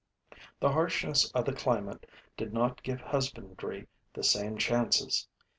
[0.59, 3.85] The harshness of the climate did not give husbandry
[4.15, 5.27] the same chances.